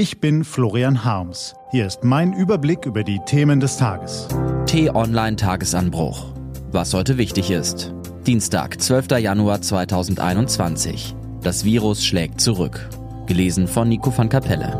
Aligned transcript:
Ich 0.00 0.18
bin 0.18 0.44
Florian 0.44 1.04
Harms. 1.04 1.54
Hier 1.72 1.86
ist 1.86 2.04
mein 2.04 2.32
Überblick 2.32 2.86
über 2.86 3.04
die 3.04 3.20
Themen 3.26 3.60
des 3.60 3.76
Tages. 3.76 4.28
T-Online 4.64 5.36
Tagesanbruch. 5.36 6.32
Was 6.72 6.94
heute 6.94 7.18
wichtig 7.18 7.50
ist. 7.50 7.92
Dienstag, 8.26 8.80
12. 8.80 9.18
Januar 9.18 9.60
2021. 9.60 11.14
Das 11.42 11.66
Virus 11.66 12.02
schlägt 12.02 12.40
zurück. 12.40 12.88
Gelesen 13.26 13.68
von 13.68 13.90
Nico 13.90 14.16
van 14.16 14.30
Kapelle. 14.30 14.74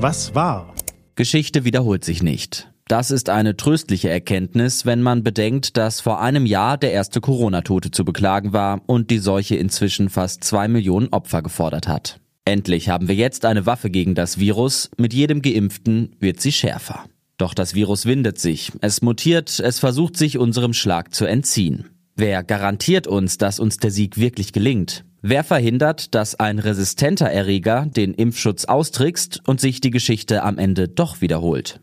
Was 0.00 0.34
war? 0.34 0.74
Geschichte 1.14 1.64
wiederholt 1.64 2.04
sich 2.04 2.20
nicht. 2.20 2.68
Das 2.88 3.10
ist 3.10 3.28
eine 3.28 3.54
tröstliche 3.54 4.08
Erkenntnis, 4.08 4.86
wenn 4.86 5.02
man 5.02 5.22
bedenkt, 5.22 5.76
dass 5.76 6.00
vor 6.00 6.22
einem 6.22 6.46
Jahr 6.46 6.78
der 6.78 6.92
erste 6.92 7.20
Corona-Tote 7.20 7.90
zu 7.90 8.02
beklagen 8.02 8.54
war 8.54 8.80
und 8.86 9.10
die 9.10 9.18
Seuche 9.18 9.56
inzwischen 9.56 10.08
fast 10.08 10.42
zwei 10.42 10.68
Millionen 10.68 11.08
Opfer 11.08 11.42
gefordert 11.42 11.86
hat. 11.86 12.18
Endlich 12.46 12.88
haben 12.88 13.06
wir 13.06 13.14
jetzt 13.14 13.44
eine 13.44 13.66
Waffe 13.66 13.90
gegen 13.90 14.14
das 14.14 14.38
Virus, 14.38 14.88
mit 14.96 15.12
jedem 15.12 15.42
Geimpften 15.42 16.16
wird 16.18 16.40
sie 16.40 16.50
schärfer. 16.50 17.04
Doch 17.36 17.52
das 17.52 17.74
Virus 17.74 18.06
windet 18.06 18.38
sich, 18.38 18.72
es 18.80 19.02
mutiert, 19.02 19.60
es 19.60 19.78
versucht 19.78 20.16
sich 20.16 20.38
unserem 20.38 20.72
Schlag 20.72 21.14
zu 21.14 21.26
entziehen. 21.26 21.90
Wer 22.16 22.42
garantiert 22.42 23.06
uns, 23.06 23.36
dass 23.36 23.60
uns 23.60 23.76
der 23.76 23.90
Sieg 23.90 24.16
wirklich 24.16 24.54
gelingt? 24.54 25.04
Wer 25.20 25.44
verhindert, 25.44 26.14
dass 26.14 26.36
ein 26.36 26.58
resistenter 26.58 27.26
Erreger 27.30 27.84
den 27.84 28.14
Impfschutz 28.14 28.64
austrickst 28.64 29.46
und 29.46 29.60
sich 29.60 29.82
die 29.82 29.90
Geschichte 29.90 30.42
am 30.42 30.56
Ende 30.56 30.88
doch 30.88 31.20
wiederholt? 31.20 31.80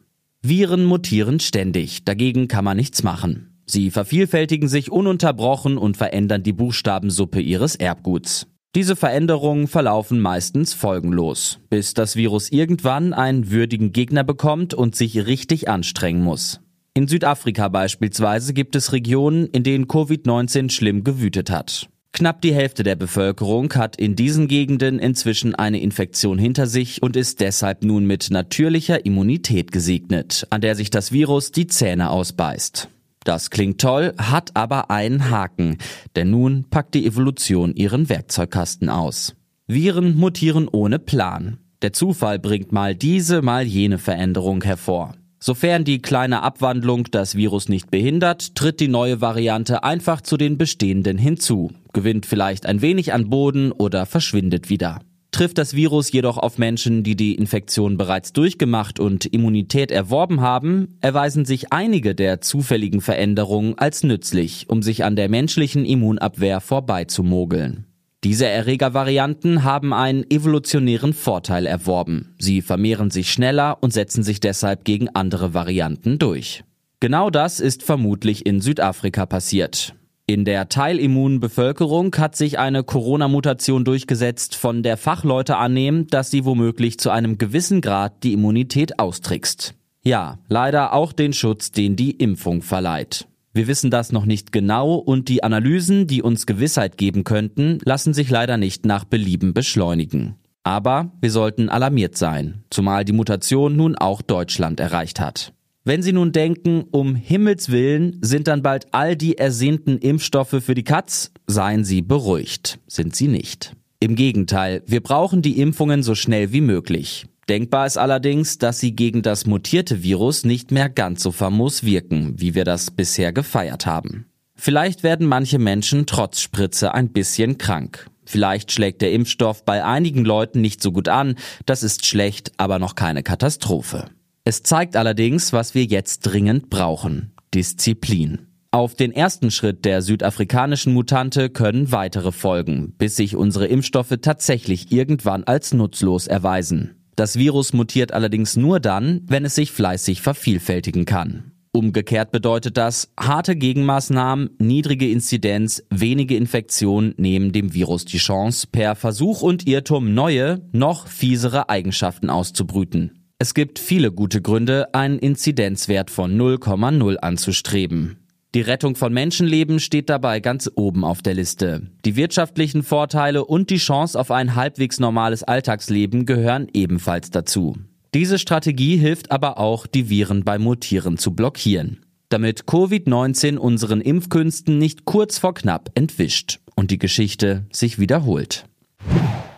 Viren 0.47 0.85
mutieren 0.85 1.39
ständig, 1.39 2.05
dagegen 2.05 2.47
kann 2.47 2.63
man 2.63 2.77
nichts 2.77 3.01
machen. 3.01 3.61
Sie 3.65 3.89
vervielfältigen 3.89 4.67
sich 4.67 4.91
ununterbrochen 4.91 5.77
und 5.77 5.97
verändern 5.97 6.43
die 6.43 6.53
Buchstabensuppe 6.53 7.41
ihres 7.41 7.75
Erbguts. 7.75 8.45
Diese 8.75 8.95
Veränderungen 8.95 9.67
verlaufen 9.67 10.19
meistens 10.19 10.73
folgenlos, 10.73 11.59
bis 11.69 11.95
das 11.95 12.15
Virus 12.15 12.51
irgendwann 12.51 13.13
einen 13.13 13.49
würdigen 13.49 13.91
Gegner 13.91 14.23
bekommt 14.23 14.73
und 14.73 14.95
sich 14.95 15.25
richtig 15.25 15.67
anstrengen 15.67 16.21
muss. 16.21 16.59
In 16.93 17.07
Südafrika 17.07 17.67
beispielsweise 17.69 18.53
gibt 18.53 18.75
es 18.75 18.93
Regionen, 18.93 19.47
in 19.47 19.63
denen 19.63 19.87
Covid-19 19.87 20.69
schlimm 20.69 21.03
gewütet 21.03 21.49
hat. 21.49 21.89
Knapp 22.15 22.41
die 22.41 22.53
Hälfte 22.53 22.83
der 22.83 22.95
Bevölkerung 22.95 23.73
hat 23.73 23.97
in 23.97 24.15
diesen 24.15 24.47
Gegenden 24.47 24.99
inzwischen 24.99 25.53
eine 25.53 25.81
Infektion 25.81 26.39
hinter 26.39 26.65
sich 26.65 27.03
und 27.03 27.17
ist 27.17 27.41
deshalb 27.41 27.83
nun 27.83 28.05
mit 28.05 28.31
natürlicher 28.31 29.05
Immunität 29.05 29.73
gesegnet, 29.73 30.47
an 30.49 30.61
der 30.61 30.75
sich 30.75 30.89
das 30.89 31.11
Virus 31.11 31.51
die 31.51 31.67
Zähne 31.67 32.09
ausbeißt. 32.09 32.87
Das 33.25 33.49
klingt 33.49 33.81
toll, 33.81 34.13
hat 34.17 34.51
aber 34.53 34.91
einen 34.91 35.29
Haken, 35.29 35.77
denn 36.15 36.29
nun 36.29 36.69
packt 36.69 36.93
die 36.93 37.05
Evolution 37.05 37.75
ihren 37.75 38.07
Werkzeugkasten 38.07 38.87
aus. 38.87 39.35
Viren 39.67 40.15
mutieren 40.15 40.69
ohne 40.71 40.99
Plan. 40.99 41.57
Der 41.81 41.91
Zufall 41.91 42.39
bringt 42.39 42.71
mal 42.71 42.95
diese, 42.95 43.41
mal 43.41 43.65
jene 43.65 43.97
Veränderung 43.97 44.63
hervor. 44.63 45.15
Sofern 45.47 45.83
die 45.83 46.01
kleine 46.01 46.41
Abwandlung 46.41 47.03
das 47.11 47.35
Virus 47.35 47.69
nicht 47.69 47.91
behindert, 47.91 48.55
tritt 48.55 48.79
die 48.79 48.87
neue 48.87 49.21
Variante 49.21 49.83
einfach 49.83 50.21
zu 50.21 50.37
den 50.37 50.57
bestehenden 50.57 51.19
hinzu, 51.19 51.69
gewinnt 51.93 52.25
vielleicht 52.25 52.65
ein 52.65 52.81
wenig 52.81 53.13
an 53.13 53.29
Boden 53.29 53.71
oder 53.71 54.07
verschwindet 54.07 54.71
wieder. 54.71 55.01
Trifft 55.29 55.59
das 55.59 55.75
Virus 55.75 56.11
jedoch 56.11 56.39
auf 56.39 56.57
Menschen, 56.57 57.03
die 57.03 57.15
die 57.15 57.35
Infektion 57.35 57.95
bereits 57.95 58.33
durchgemacht 58.33 58.99
und 58.99 59.27
Immunität 59.27 59.91
erworben 59.91 60.41
haben, 60.41 60.97
erweisen 61.01 61.45
sich 61.45 61.71
einige 61.71 62.15
der 62.15 62.41
zufälligen 62.41 63.01
Veränderungen 63.01 63.77
als 63.77 64.01
nützlich, 64.01 64.65
um 64.71 64.81
sich 64.81 65.03
an 65.03 65.15
der 65.15 65.29
menschlichen 65.29 65.85
Immunabwehr 65.85 66.59
vorbeizumogeln. 66.59 67.85
Diese 68.25 68.47
Erregervarianten 68.47 69.63
haben 69.63 69.93
einen 69.93 70.25
evolutionären 70.31 71.13
Vorteil 71.13 71.67
erworben. 71.67 72.33
Sie 72.39 72.63
vermehren 72.63 73.11
sich 73.11 73.31
schneller 73.31 73.77
und 73.81 73.93
setzen 73.93 74.23
sich 74.23 74.39
deshalb 74.39 74.83
gegen 74.83 75.09
andere 75.09 75.53
Varianten 75.53 76.17
durch. 76.17 76.63
Genau 76.99 77.29
das 77.29 77.59
ist 77.59 77.83
vermutlich 77.83 78.47
in 78.47 78.61
Südafrika 78.61 79.27
passiert. 79.27 79.93
In 80.25 80.43
der 80.43 80.69
teilimmunen 80.69 81.39
Bevölkerung 81.39 82.15
hat 82.17 82.35
sich 82.35 82.57
eine 82.57 82.83
Corona-Mutation 82.83 83.85
durchgesetzt, 83.85 84.55
von 84.55 84.81
der 84.81 84.97
Fachleute 84.97 85.57
annehmen, 85.57 86.07
dass 86.07 86.31
sie 86.31 86.45
womöglich 86.45 86.97
zu 86.97 87.11
einem 87.11 87.37
gewissen 87.37 87.79
Grad 87.79 88.23
die 88.23 88.33
Immunität 88.33 88.97
austrickst. 88.97 89.75
Ja, 90.03 90.39
leider 90.47 90.93
auch 90.93 91.13
den 91.13 91.31
Schutz, 91.31 91.69
den 91.69 91.95
die 91.95 92.09
Impfung 92.09 92.63
verleiht. 92.63 93.27
Wir 93.55 93.67
wissen 93.67 93.89
das 93.89 94.11
noch 94.11 94.25
nicht 94.25 94.51
genau 94.51 94.95
und 94.95 95.29
die 95.29 95.41
Analysen, 95.41 96.07
die 96.07 96.21
uns 96.21 96.45
Gewissheit 96.45 96.97
geben 96.97 97.23
könnten, 97.23 97.77
lassen 97.85 98.13
sich 98.13 98.29
leider 98.29 98.57
nicht 98.57 98.85
nach 98.85 99.05
Belieben 99.05 99.53
beschleunigen. 99.53 100.35
Aber 100.63 101.13
wir 101.21 101.31
sollten 101.31 101.69
alarmiert 101.69 102.17
sein, 102.17 102.65
zumal 102.69 103.05
die 103.05 103.13
Mutation 103.13 103.77
nun 103.77 103.95
auch 103.95 104.21
Deutschland 104.21 104.81
erreicht 104.81 105.21
hat. 105.21 105.53
Wenn 105.85 106.01
Sie 106.01 106.11
nun 106.11 106.33
denken, 106.33 106.83
um 106.91 107.15
Himmels 107.15 107.71
willen 107.71 108.17
sind 108.21 108.47
dann 108.47 108.61
bald 108.61 108.87
all 108.91 109.15
die 109.15 109.37
ersehnten 109.37 109.99
Impfstoffe 109.99 110.61
für 110.61 110.75
die 110.75 110.83
Katz, 110.83 111.31
seien 111.47 111.85
Sie 111.85 112.01
beruhigt, 112.01 112.79
sind 112.87 113.15
sie 113.15 113.29
nicht. 113.29 113.73
Im 114.01 114.15
Gegenteil, 114.15 114.83
wir 114.85 115.01
brauchen 115.01 115.41
die 115.41 115.61
Impfungen 115.61 116.03
so 116.03 116.13
schnell 116.13 116.51
wie 116.51 116.59
möglich. 116.59 117.25
Denkbar 117.47 117.85
ist 117.85 117.97
allerdings, 117.97 118.57
dass 118.57 118.79
sie 118.79 118.95
gegen 118.95 119.21
das 119.21 119.45
mutierte 119.45 120.01
Virus 120.01 120.45
nicht 120.45 120.71
mehr 120.71 120.89
ganz 120.89 121.21
so 121.21 121.31
famos 121.31 121.83
wirken, 121.83 122.33
wie 122.37 122.55
wir 122.55 122.63
das 122.65 122.89
bisher 122.89 123.33
gefeiert 123.33 123.85
haben. 123.85 124.25
Vielleicht 124.55 125.03
werden 125.03 125.27
manche 125.27 125.59
Menschen 125.59 126.07
trotz 126.07 126.39
Spritze 126.39 126.93
ein 126.93 127.09
bisschen 127.09 127.57
krank. 127.57 128.09
Vielleicht 128.25 128.71
schlägt 128.71 129.01
der 129.03 129.11
Impfstoff 129.11 129.63
bei 129.63 129.83
einigen 129.83 130.25
Leuten 130.25 130.61
nicht 130.61 130.81
so 130.81 130.91
gut 130.91 131.07
an, 131.07 131.35
das 131.67 131.83
ist 131.83 132.05
schlecht, 132.05 132.53
aber 132.57 132.79
noch 132.79 132.95
keine 132.95 133.21
Katastrophe. 133.21 134.09
Es 134.43 134.63
zeigt 134.63 134.95
allerdings, 134.95 135.53
was 135.53 135.75
wir 135.75 135.83
jetzt 135.83 136.21
dringend 136.21 136.69
brauchen. 136.69 137.33
Disziplin. 137.53 138.47
Auf 138.71 138.95
den 138.95 139.11
ersten 139.11 139.51
Schritt 139.51 139.85
der 139.85 140.01
südafrikanischen 140.01 140.93
Mutante 140.93 141.49
können 141.49 141.91
weitere 141.91 142.31
folgen, 142.31 142.93
bis 142.97 143.15
sich 143.15 143.35
unsere 143.35 143.67
Impfstoffe 143.67 144.15
tatsächlich 144.21 144.91
irgendwann 144.91 145.43
als 145.43 145.73
nutzlos 145.73 146.27
erweisen. 146.27 147.04
Das 147.15 147.37
Virus 147.37 147.73
mutiert 147.73 148.13
allerdings 148.13 148.57
nur 148.57 148.79
dann, 148.79 149.21
wenn 149.27 149.45
es 149.45 149.55
sich 149.55 149.71
fleißig 149.71 150.21
vervielfältigen 150.21 151.05
kann. 151.05 151.51
Umgekehrt 151.71 152.31
bedeutet 152.31 152.77
das, 152.77 153.11
harte 153.19 153.55
Gegenmaßnahmen, 153.55 154.51
niedrige 154.59 155.09
Inzidenz, 155.11 155.83
wenige 155.89 156.37
Infektionen 156.37 157.13
nehmen 157.17 157.51
dem 157.51 157.73
Virus 157.73 158.05
die 158.05 158.17
Chance, 158.17 158.67
per 158.71 158.95
Versuch 158.95 159.41
und 159.41 159.67
Irrtum 159.67 160.13
neue, 160.13 160.61
noch 160.71 161.07
fiesere 161.07 161.67
Eigenschaften 161.67 162.29
auszubrüten. 162.29 163.25
Es 163.39 163.53
gibt 163.53 163.79
viele 163.79 164.13
gute 164.13 164.41
Gründe, 164.41 164.93
einen 164.93 165.19
Inzidenzwert 165.19 166.09
von 166.09 166.37
0,0 166.37 167.17
anzustreben. 167.17 168.24
Die 168.55 168.61
Rettung 168.61 168.95
von 168.95 169.11
Menschenleben 169.11 169.81
steht 169.81 170.09
dabei 170.09 170.39
ganz 170.39 170.71
oben 170.75 171.03
auf 171.03 171.21
der 171.21 171.33
Liste. 171.33 171.91
Die 172.05 172.15
wirtschaftlichen 172.15 172.83
Vorteile 172.83 173.43
und 173.43 173.69
die 173.69 173.75
Chance 173.75 174.17
auf 174.17 174.31
ein 174.31 174.55
halbwegs 174.55 174.97
normales 174.97 175.43
Alltagsleben 175.43 176.25
gehören 176.25 176.69
ebenfalls 176.73 177.31
dazu. 177.31 177.75
Diese 178.13 178.39
Strategie 178.39 178.95
hilft 178.95 179.29
aber 179.29 179.57
auch, 179.57 179.87
die 179.87 180.09
Viren 180.09 180.45
beim 180.45 180.61
Mutieren 180.61 181.17
zu 181.17 181.31
blockieren. 181.35 182.05
Damit 182.29 182.63
Covid-19 182.63 183.57
unseren 183.57 183.99
Impfkünsten 183.99 184.77
nicht 184.77 185.03
kurz 185.03 185.37
vor 185.37 185.53
knapp 185.53 185.91
entwischt 185.93 186.61
und 186.75 186.91
die 186.91 186.97
Geschichte 186.97 187.65
sich 187.73 187.99
wiederholt. 187.99 188.67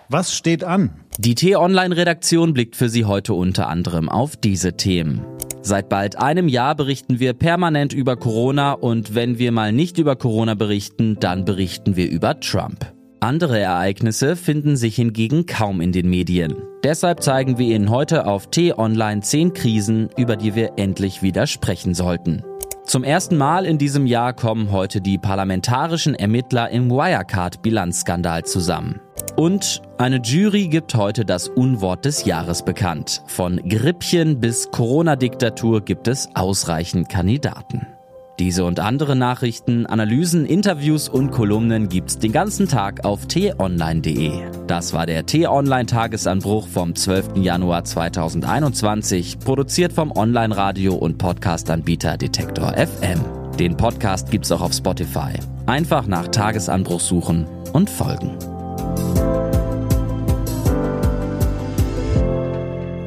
Was 0.10 0.36
steht 0.36 0.64
an? 0.64 0.90
Die 1.20 1.36
T-Online-Redaktion 1.36 2.54
blickt 2.54 2.76
für 2.76 2.90
Sie 2.90 3.06
heute 3.06 3.36
unter 3.36 3.68
anderem 3.68 4.10
auf 4.10 4.38
diese 4.38 4.76
Themen. 4.76 5.22
Seit 5.68 5.90
bald 5.90 6.18
einem 6.18 6.48
Jahr 6.48 6.76
berichten 6.76 7.20
wir 7.20 7.34
permanent 7.34 7.92
über 7.92 8.16
Corona 8.16 8.72
und 8.72 9.16
wenn 9.16 9.38
wir 9.38 9.52
mal 9.52 9.74
nicht 9.74 9.98
über 9.98 10.16
Corona 10.16 10.54
berichten, 10.54 11.18
dann 11.20 11.44
berichten 11.44 11.98
wir 11.98 12.10
über 12.10 12.40
Trump. 12.40 12.94
Andere 13.20 13.60
Ereignisse 13.60 14.38
finden 14.38 14.78
sich 14.78 14.96
hingegen 14.96 15.46
kaum 15.46 15.82
in 15.82 15.92
den 15.92 16.10
Medien. 16.10 16.56
Deshalb 16.86 17.22
zeigen 17.22 17.58
wir 17.58 17.76
Ihnen 17.76 17.90
heute 17.90 18.28
auf 18.28 18.50
T-Online 18.50 19.20
10 19.20 19.52
Krisen, 19.52 20.08
über 20.16 20.38
die 20.38 20.56
wir 20.56 20.72
endlich 20.78 21.22
wieder 21.22 21.48
sprechen 21.48 21.94
sollten. 21.94 22.44
Zum 22.86 23.04
ersten 23.04 23.36
Mal 23.36 23.66
in 23.66 23.78
diesem 23.78 24.08
Jahr 24.08 24.32
kommen 24.32 24.72
heute 24.72 25.02
die 25.02 25.18
parlamentarischen 25.18 26.16
Ermittler 26.16 26.70
im 26.70 26.90
Wirecard-Bilanzskandal 26.90 28.46
zusammen. 28.46 29.02
Und 29.36 29.82
eine 29.98 30.22
Jury 30.22 30.68
gibt 30.68 30.96
heute 30.96 31.26
das 31.26 31.48
Unwort 31.48 32.06
des 32.06 32.26
Jahres 32.26 32.64
bekannt. 32.64 33.24
Von 33.28 33.58
Grippchen 33.68 34.40
bis 34.40 34.70
Corona-Diktatur 34.72 35.82
gibt 35.82 36.08
es 36.08 36.30
ausreichend 36.36 37.10
Kandidaten. 37.10 37.88
Diese 38.40 38.66
und 38.66 38.80
andere 38.80 39.16
Nachrichten, 39.16 39.88
Analysen, 39.88 40.46
Interviews 40.46 41.10
und 41.10 41.32
Kolumnen 41.32 41.90
gibt's 41.90 42.20
den 42.20 42.32
ganzen 42.32 42.68
Tag 42.68 43.04
auf 43.04 43.26
t-online.de. 43.26 44.32
Das 44.68 44.94
war 44.94 45.08
der 45.08 45.26
T-Online-Tagesanbruch 45.26 46.68
vom 46.68 46.94
12. 46.94 47.38
Januar 47.38 47.84
2021, 47.84 49.40
produziert 49.40 49.92
vom 49.92 50.12
Online-Radio- 50.12 50.96
und 50.96 51.18
Podcast-Anbieter 51.18 52.18
Detektor 52.18 52.74
FM. 52.78 53.26
Den 53.58 53.76
Podcast 53.76 54.30
gibt's 54.30 54.52
auch 54.52 54.62
auf 54.62 54.74
Spotify. 54.74 55.34
Einfach 55.66 56.06
nach 56.06 56.28
Tagesanbruch 56.28 57.00
suchen 57.00 57.48
und 57.74 57.90
folgen. 57.90 58.38